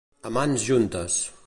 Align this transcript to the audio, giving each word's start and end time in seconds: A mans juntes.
A 0.29 0.31
mans 0.37 0.65
juntes. 0.71 1.21